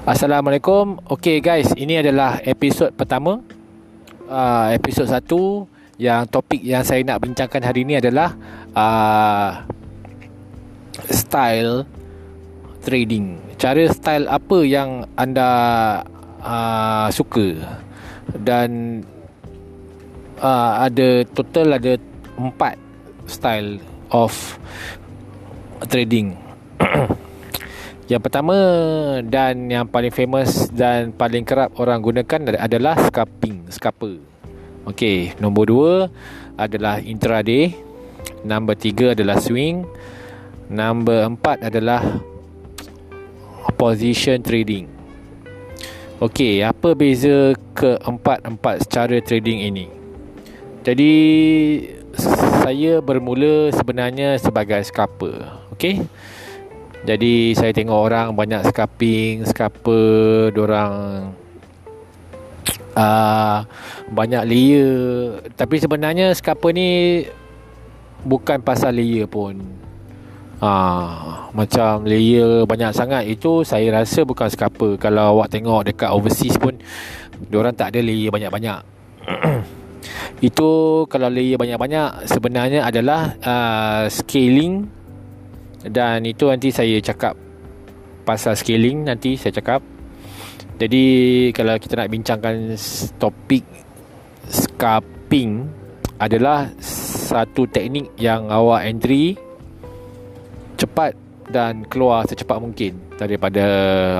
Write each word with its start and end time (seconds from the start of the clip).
Assalamualaikum. 0.00 0.96
Okay 1.04 1.44
guys, 1.44 1.76
ini 1.76 2.00
adalah 2.00 2.40
episod 2.48 2.88
pertama. 2.96 3.44
Uh, 4.24 4.72
episod 4.72 5.04
satu 5.04 5.68
yang 6.00 6.24
topik 6.24 6.64
yang 6.64 6.80
saya 6.80 7.04
nak 7.04 7.20
bincangkan 7.20 7.60
hari 7.60 7.84
ini 7.84 8.00
adalah 8.00 8.32
uh, 8.72 9.60
style 11.12 11.84
trading. 12.80 13.44
Cara 13.60 13.92
style 13.92 14.24
apa 14.24 14.64
yang 14.64 15.04
anda 15.20 15.52
uh, 16.40 17.12
suka 17.12 17.60
dan 18.40 19.04
uh, 20.40 20.88
ada 20.88 21.28
total 21.28 21.76
ada 21.76 22.00
empat 22.40 22.80
style 23.28 23.76
of 24.08 24.32
trading. 25.92 26.40
Yang 28.10 28.26
pertama 28.26 28.58
dan 29.22 29.70
yang 29.70 29.86
paling 29.86 30.10
famous 30.10 30.66
dan 30.74 31.14
paling 31.14 31.46
kerap 31.46 31.70
orang 31.78 32.02
gunakan 32.02 32.58
adalah 32.58 32.98
scalping, 33.06 33.70
scalper. 33.70 34.18
Okey, 34.90 35.38
nombor 35.38 35.70
dua 35.70 35.92
adalah 36.58 36.98
intraday. 36.98 37.70
Nombor 38.42 38.74
tiga 38.74 39.14
adalah 39.14 39.38
swing. 39.38 39.86
Nombor 40.66 41.38
empat 41.38 41.62
adalah 41.70 42.02
position 43.78 44.42
trading. 44.42 44.90
Okey, 46.18 46.66
apa 46.66 46.98
beza 46.98 47.54
keempat-empat 47.78 48.90
secara 48.90 49.22
trading 49.22 49.70
ini? 49.70 49.86
Jadi 50.82 51.12
saya 52.66 52.98
bermula 52.98 53.70
sebenarnya 53.70 54.34
sebagai 54.42 54.82
scalper. 54.82 55.46
Okey. 55.78 56.02
Jadi 57.00 57.56
saya 57.56 57.72
tengok 57.72 57.96
orang 57.96 58.36
banyak 58.36 58.60
scalping, 58.68 59.48
scalper, 59.48 60.52
orang 60.52 60.92
uh, 62.92 63.64
banyak 64.18 64.42
layer. 64.44 65.40
Tapi 65.56 65.80
sebenarnya 65.80 66.36
scalper 66.36 66.76
ni 66.76 67.24
bukan 68.24 68.60
pasal 68.60 69.00
layer 69.00 69.24
pun. 69.24 69.80
Uh, 70.60 71.48
macam 71.56 72.04
layer 72.04 72.68
banyak 72.68 72.92
sangat 72.92 73.24
itu 73.24 73.64
saya 73.64 74.04
rasa 74.04 74.28
bukan 74.28 74.52
scalper. 74.52 75.00
Kalau 75.00 75.40
awak 75.40 75.56
tengok 75.56 75.88
dekat 75.88 76.12
overseas 76.12 76.60
pun 76.60 76.76
orang 77.48 77.72
tak 77.72 77.96
ada 77.96 78.04
layer 78.04 78.28
banyak-banyak. 78.28 78.80
itu 80.40 80.70
kalau 81.08 81.32
layer 81.32 81.56
banyak-banyak 81.56 82.28
sebenarnya 82.28 82.84
adalah 82.84 83.40
uh, 83.40 84.04
scaling 84.12 84.99
dan 85.86 86.24
itu 86.28 86.44
nanti 86.48 86.68
saya 86.68 87.00
cakap 87.00 87.32
pasal 88.24 88.52
scaling 88.52 89.08
nanti 89.08 89.40
saya 89.40 89.56
cakap. 89.56 89.80
Jadi 90.80 91.04
kalau 91.52 91.76
kita 91.76 92.00
nak 92.00 92.08
bincangkan 92.08 92.72
topik 93.20 93.64
scalping 94.48 95.68
adalah 96.20 96.68
satu 96.80 97.68
teknik 97.68 98.12
yang 98.16 98.48
awak 98.48 98.88
entry 98.88 99.36
cepat 100.80 101.12
dan 101.52 101.84
keluar 101.84 102.24
secepat 102.24 102.56
mungkin 102.60 102.96
daripada 103.20 103.64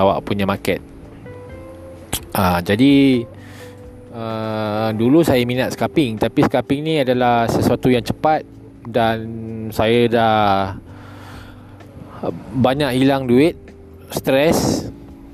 awak 0.00 0.24
punya 0.24 0.44
market. 0.44 0.84
Ah 2.36 2.60
jadi 2.60 3.24
uh, 4.12 4.92
dulu 4.92 5.24
saya 5.24 5.40
minat 5.48 5.72
scalping 5.72 6.20
tapi 6.20 6.44
scalping 6.44 6.80
ni 6.84 6.94
adalah 7.00 7.48
sesuatu 7.48 7.88
yang 7.88 8.04
cepat 8.04 8.44
dan 8.84 9.18
saya 9.72 10.00
dah 10.08 10.38
banyak 12.54 13.00
hilang 13.00 13.24
duit, 13.24 13.56
stres. 14.12 14.90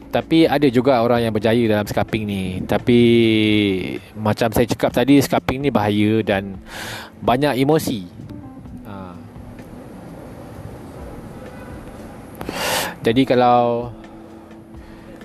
Tapi 0.06 0.48
ada 0.48 0.64
juga 0.72 1.04
orang 1.04 1.28
yang 1.28 1.34
berjaya 1.34 1.60
dalam 1.68 1.84
scalping 1.84 2.24
ni. 2.24 2.44
Tapi 2.64 3.00
macam 4.16 4.48
saya 4.48 4.64
cakap 4.64 4.94
tadi, 4.94 5.20
scalping 5.20 5.60
ni 5.60 5.68
bahaya 5.68 6.24
dan 6.24 6.56
banyak 7.20 7.58
emosi. 7.60 8.00
Ha. 8.88 9.12
Jadi 13.04 13.22
kalau 13.28 13.92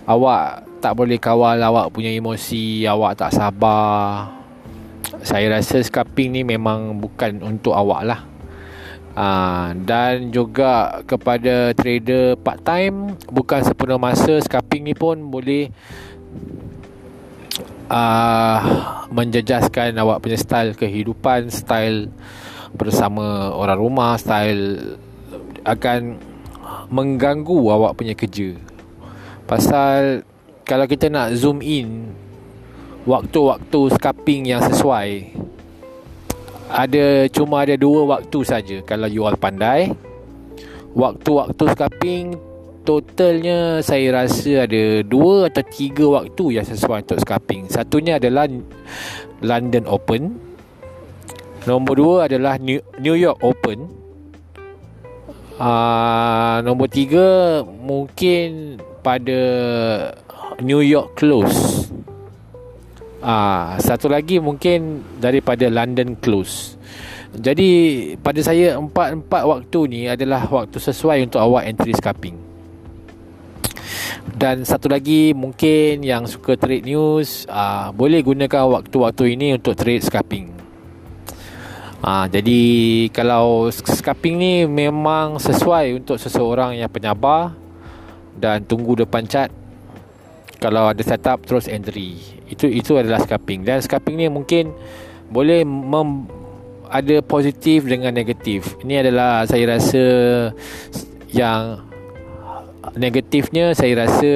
awak 0.09 0.67
tak 0.81 0.97
boleh 0.97 1.21
kawal 1.21 1.61
awak 1.61 1.93
punya 1.93 2.11
emosi, 2.11 2.83
awak 2.89 3.15
tak 3.15 3.31
sabar. 3.31 4.27
Saya 5.21 5.55
rasa 5.55 5.79
scalping 5.79 6.35
ni 6.35 6.41
memang 6.41 6.97
bukan 6.99 7.39
untuk 7.45 7.77
awak 7.77 8.01
lah. 8.03 8.30
Uh, 9.11 9.75
dan 9.83 10.31
juga 10.31 11.03
kepada 11.03 11.75
trader 11.75 12.39
part 12.39 12.63
time 12.63 13.19
bukan 13.27 13.59
sepenuh 13.59 13.99
masa 13.99 14.39
scalping 14.39 14.87
ni 14.87 14.95
pun 14.95 15.19
boleh 15.27 15.67
uh, 17.91 18.59
menjejaskan 19.11 19.99
awak 19.99 20.23
punya 20.23 20.39
style 20.39 20.71
kehidupan 20.79 21.51
style 21.51 22.07
bersama 22.71 23.51
orang 23.51 23.83
rumah 23.83 24.15
style 24.15 24.95
akan 25.67 26.15
mengganggu 26.87 27.59
awak 27.67 27.99
punya 27.99 28.15
kerja. 28.15 28.55
Pasal 29.43 30.23
kalau 30.63 30.87
kita 30.87 31.11
nak 31.11 31.35
zoom 31.35 31.59
in 31.59 32.15
waktu-waktu 33.03 33.91
scalping 33.97 34.47
yang 34.55 34.63
sesuai 34.63 35.35
ada 36.71 37.27
cuma 37.27 37.67
ada 37.67 37.75
dua 37.75 38.07
waktu 38.17 38.39
saja. 38.47 38.79
Kalau 38.87 39.11
you 39.11 39.27
all 39.27 39.35
pandai 39.35 39.91
waktu-waktu 40.91 41.63
scalping 41.71 42.35
totalnya 42.83 43.79
saya 43.79 44.23
rasa 44.23 44.65
ada 44.67 45.05
dua 45.05 45.47
atau 45.47 45.63
tiga 45.63 46.05
waktu 46.09 46.59
yang 46.59 46.65
sesuai 46.65 47.07
untuk 47.07 47.21
scalping 47.21 47.69
satunya 47.71 48.17
adalah 48.17 48.49
London 49.39 49.85
Open. 49.87 50.35
Nombor 51.69 51.93
dua 51.93 52.15
adalah 52.25 52.57
New 52.57 53.15
York 53.15 53.37
Open. 53.45 54.01
Uh, 55.61 56.57
nombor 56.65 56.89
tiga 56.89 57.61
mungkin 57.61 58.81
pada 59.05 59.41
New 60.57 60.81
York 60.81 61.13
Close 61.13 61.85
Ah, 63.21 63.77
satu 63.77 64.09
lagi 64.09 64.41
mungkin 64.41 65.05
daripada 65.21 65.69
London 65.69 66.17
Close. 66.17 66.73
Jadi 67.37 67.69
pada 68.17 68.41
saya 68.41 68.81
empat-empat 68.81 69.43
waktu 69.45 69.79
ni 69.85 70.01
adalah 70.09 70.49
waktu 70.49 70.81
sesuai 70.81 71.29
untuk 71.29 71.37
awak 71.37 71.69
entry 71.69 71.93
scalping. 71.93 72.33
Dan 74.33 74.65
satu 74.65 74.89
lagi 74.89 75.37
mungkin 75.37 76.01
yang 76.01 76.25
suka 76.25 76.57
trade 76.57 76.81
news 76.81 77.45
ah, 77.45 77.93
boleh 77.93 78.25
gunakan 78.25 78.81
waktu-waktu 78.81 79.37
ini 79.37 79.53
untuk 79.53 79.77
trade 79.77 80.01
scalping. 80.01 80.49
Ah, 82.01 82.25
jadi 82.25 82.61
kalau 83.13 83.69
scalping 83.69 84.41
ni 84.41 84.53
memang 84.65 85.37
sesuai 85.37 85.93
untuk 85.93 86.17
seseorang 86.17 86.73
yang 86.73 86.89
penyabar 86.89 87.53
dan 88.33 88.65
tunggu 88.65 88.97
depan 89.05 89.29
chart 89.29 89.53
kalau 90.57 90.89
ada 90.89 91.05
setup 91.05 91.45
terus 91.45 91.69
entry 91.69 92.40
itu 92.51 92.67
itu 92.67 92.99
adalah 92.99 93.23
scalping. 93.23 93.63
Dan 93.63 93.79
scalping 93.79 94.19
ni 94.19 94.27
mungkin 94.27 94.75
boleh 95.31 95.63
mem, 95.63 96.27
ada 96.91 97.23
positif 97.23 97.87
dengan 97.87 98.11
negatif. 98.11 98.75
Ini 98.83 99.07
adalah 99.07 99.47
saya 99.47 99.79
rasa 99.79 100.03
yang 101.31 101.79
negatifnya 102.99 103.71
saya 103.71 104.03
rasa 104.03 104.31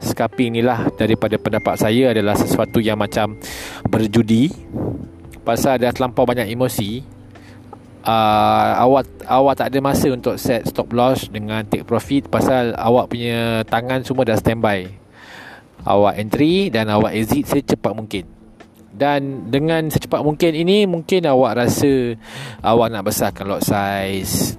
scalping 0.00 0.60
ni 0.60 0.60
lah 0.60 0.92
daripada 0.92 1.40
pendapat 1.40 1.80
saya 1.80 2.12
adalah 2.12 2.36
sesuatu 2.36 2.84
yang 2.84 3.00
macam 3.00 3.40
berjudi. 3.88 4.52
Pasal 5.40 5.80
ada 5.80 5.88
terlampau 5.96 6.28
banyak 6.28 6.52
emosi. 6.52 7.20
Uh, 8.00 8.72
awak 8.80 9.04
awak 9.28 9.60
tak 9.60 9.76
ada 9.76 9.78
masa 9.84 10.08
untuk 10.08 10.40
set 10.40 10.64
stop 10.68 10.92
loss 10.92 11.32
dengan 11.32 11.64
take 11.64 11.88
profit. 11.88 12.28
Pasal 12.28 12.76
awak 12.76 13.08
punya 13.08 13.64
tangan 13.68 14.04
semua 14.04 14.28
dah 14.28 14.36
standby 14.36 14.99
awak 15.84 16.20
entry 16.20 16.68
dan 16.68 16.88
awak 16.92 17.16
exit 17.16 17.48
secepat 17.48 17.92
mungkin. 17.96 18.24
Dan 18.90 19.48
dengan 19.48 19.86
secepat 19.86 20.20
mungkin 20.20 20.52
ini 20.52 20.84
mungkin 20.84 21.24
awak 21.24 21.62
rasa 21.64 22.18
awak 22.60 22.90
nak 22.90 23.06
besarkan 23.06 23.46
lot 23.48 23.62
size. 23.62 24.58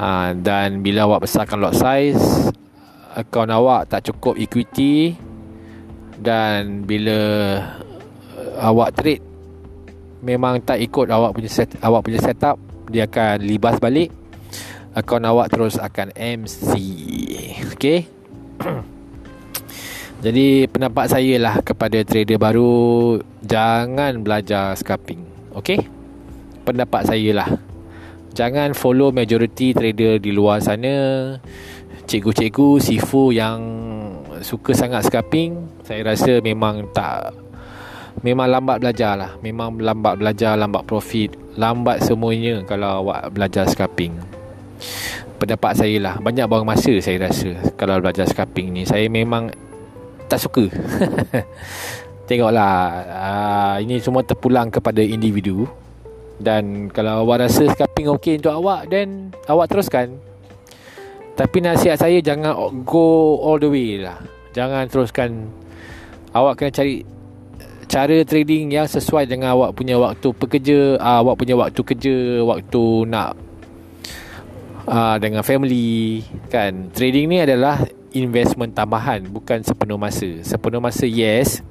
Ha, 0.00 0.32
dan 0.34 0.80
bila 0.80 1.06
awak 1.06 1.28
besarkan 1.28 1.60
lot 1.62 1.76
size, 1.76 2.50
akaun 3.14 3.52
awak 3.52 3.86
tak 3.88 4.10
cukup 4.10 4.34
equity 4.36 5.14
dan 6.20 6.84
bila 6.84 7.20
awak 8.60 8.92
trade 8.98 9.24
memang 10.20 10.60
tak 10.60 10.80
ikut 10.84 11.08
awak 11.08 11.32
punya 11.32 11.48
set 11.48 11.80
awak 11.80 12.04
punya 12.04 12.20
setup, 12.20 12.60
dia 12.92 13.08
akan 13.08 13.40
libas 13.40 13.80
balik. 13.80 14.12
Akaun 14.90 15.22
awak 15.22 15.54
terus 15.54 15.78
akan 15.78 16.10
MC. 16.18 16.74
Okay? 17.78 18.10
Jadi 20.20 20.68
pendapat 20.68 21.08
saya 21.08 21.40
lah 21.40 21.64
kepada 21.64 22.04
trader 22.04 22.36
baru 22.36 23.16
Jangan 23.40 24.20
belajar 24.20 24.76
scalping 24.76 25.24
Okay 25.56 25.80
Pendapat 26.60 27.08
saya 27.08 27.32
lah. 27.32 27.48
Jangan 28.30 28.76
follow 28.78 29.10
majority 29.10 29.74
trader 29.74 30.22
di 30.22 30.30
luar 30.30 30.62
sana. 30.62 31.34
Cikgu-cikgu 32.06 32.78
sifu 32.78 33.34
yang 33.34 33.58
suka 34.44 34.76
sangat 34.76 35.08
scalping 35.08 35.66
saya 35.82 36.14
rasa 36.14 36.38
memang 36.38 36.86
tak 36.94 37.34
memang 38.22 38.46
lambat 38.46 38.78
belajar 38.78 39.18
lah. 39.18 39.30
Memang 39.42 39.82
lambat 39.82 40.20
belajar 40.20 40.54
lambat 40.54 40.86
profit 40.86 41.34
lambat 41.58 42.06
semuanya 42.06 42.62
kalau 42.68 43.02
awak 43.02 43.34
belajar 43.34 43.66
scalping. 43.66 44.14
Pendapat 45.42 45.74
saya 45.74 45.96
lah. 45.98 46.14
Banyak 46.22 46.46
buang 46.46 46.68
masa 46.68 46.94
saya 47.02 47.26
rasa 47.26 47.56
kalau 47.74 47.98
belajar 47.98 48.28
scalping 48.30 48.70
ni. 48.70 48.82
Saya 48.86 49.10
memang 49.10 49.50
tak 50.30 50.38
suka. 50.38 50.70
Tengoklah 52.30 52.74
uh, 53.10 53.76
ini 53.82 53.98
semua 53.98 54.22
terpulang 54.22 54.70
kepada 54.70 55.02
individu. 55.02 55.66
Dan 56.40 56.88
kalau 56.88 57.26
awak 57.26 57.50
rasa 57.50 57.68
scalping 57.68 58.08
okey 58.16 58.38
untuk 58.38 58.54
awak 58.54 58.86
then 58.86 59.34
awak 59.50 59.66
teruskan. 59.66 60.16
Tapi 61.34 61.58
nasihat 61.60 61.98
saya 61.98 62.22
jangan 62.22 62.54
go 62.86 63.36
all 63.42 63.58
the 63.58 63.66
way 63.66 63.98
lah. 63.98 64.16
Jangan 64.54 64.86
teruskan. 64.86 65.50
Awak 66.30 66.54
kena 66.62 66.70
cari 66.70 67.02
cara 67.90 68.22
trading 68.22 68.70
yang 68.70 68.86
sesuai 68.86 69.26
dengan 69.26 69.58
awak 69.58 69.74
punya 69.74 69.98
waktu 69.98 70.30
pekerja 70.30 70.94
uh, 71.02 71.26
awak 71.26 71.42
punya 71.42 71.58
waktu 71.58 71.80
kerja 71.82 72.46
waktu 72.46 72.82
nak 73.10 73.34
uh, 74.86 75.16
dengan 75.18 75.42
family 75.42 76.22
kan. 76.48 76.88
Trading 76.94 77.26
ni 77.26 77.42
adalah 77.42 77.82
investment 78.12 78.74
tambahan 78.74 79.22
bukan 79.26 79.62
sepenuh 79.62 79.98
masa. 80.00 80.28
Sepenuh 80.42 80.82
masa 80.82 81.06
yes. 81.06 81.62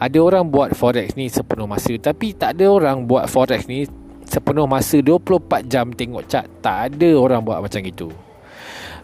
Ada 0.00 0.16
orang 0.16 0.48
buat 0.48 0.72
forex 0.72 1.12
ni 1.12 1.28
sepenuh 1.28 1.68
masa 1.68 1.92
tapi 2.00 2.32
tak 2.32 2.56
ada 2.56 2.72
orang 2.72 3.04
buat 3.04 3.28
forex 3.28 3.68
ni 3.68 3.84
sepenuh 4.24 4.64
masa 4.64 5.02
24 5.02 5.66
jam 5.68 5.92
tengok 5.92 6.24
chart. 6.30 6.46
Tak 6.64 6.94
ada 6.94 7.10
orang 7.18 7.44
buat 7.44 7.60
macam 7.60 7.82
itu. 7.84 8.08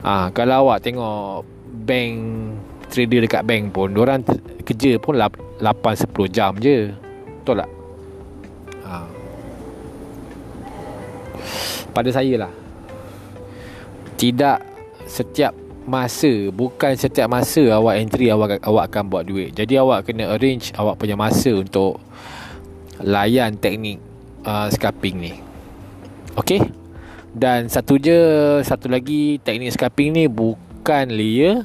Ha, 0.06 0.30
kalau 0.30 0.68
awak 0.68 0.86
tengok 0.86 1.42
bank 1.84 2.16
trader 2.88 3.26
dekat 3.26 3.42
bank 3.42 3.74
pun 3.74 3.90
orang 3.98 4.22
kerja 4.62 4.96
pun 5.02 5.18
8 5.18 5.60
10 5.60 6.30
jam 6.30 6.54
je. 6.62 6.94
Betul 7.42 7.62
tak? 7.62 7.70
Ha. 8.86 8.94
pada 11.90 12.10
saya 12.12 12.46
lah. 12.46 12.52
Tidak 14.20 14.58
setiap 15.08 15.65
masa 15.86 16.50
bukan 16.50 16.98
setiap 16.98 17.30
masa 17.30 17.62
awak 17.78 18.02
entry 18.02 18.26
awak 18.28 18.58
awak 18.66 18.90
akan 18.90 19.04
buat 19.06 19.24
duit. 19.24 19.54
Jadi 19.54 19.78
awak 19.78 20.10
kena 20.10 20.34
arrange 20.34 20.74
awak 20.74 20.98
punya 20.98 21.14
masa 21.14 21.54
untuk 21.54 22.02
layan 23.00 23.54
teknik 23.54 24.02
uh, 24.42 24.66
scalping 24.68 25.16
ni. 25.22 25.32
Okey? 26.36 26.60
Dan 27.30 27.70
satu 27.70 27.96
je 27.96 28.18
satu 28.66 28.90
lagi 28.90 29.38
teknik 29.40 29.72
scalping 29.72 30.10
ni 30.12 30.24
bukan 30.26 31.06
layer 31.08 31.64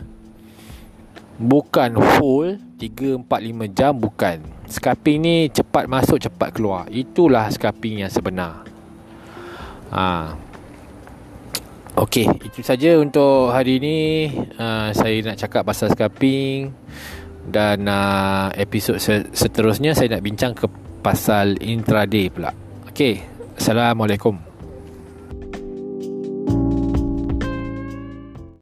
bukan 1.41 1.97
full 2.17 2.61
3 2.77 3.25
4 3.25 3.25
5 3.25 3.77
jam 3.77 3.93
bukan. 3.97 4.37
Scalping 4.69 5.17
ni 5.19 5.35
cepat 5.49 5.89
masuk 5.89 6.21
cepat 6.21 6.53
keluar. 6.53 6.85
Itulah 6.93 7.49
scalping 7.49 8.05
yang 8.05 8.11
sebenar. 8.13 8.63
Ha 9.89 10.50
Okey, 11.91 12.23
itu 12.47 12.63
saja 12.63 12.95
untuk 13.03 13.51
hari 13.51 13.75
ini. 13.83 14.31
Uh, 14.55 14.95
saya 14.95 15.19
nak 15.27 15.35
cakap 15.35 15.67
pasal 15.67 15.91
scalping 15.91 16.71
dan 17.51 17.83
uh, 17.83 18.47
episod 18.55 18.95
seterusnya 19.35 19.91
saya 19.91 20.15
nak 20.15 20.23
bincang 20.23 20.55
ke 20.55 20.71
pasal 21.03 21.59
intraday 21.59 22.31
pula. 22.31 22.55
Okey, 22.87 23.19
assalamualaikum. 23.59 24.50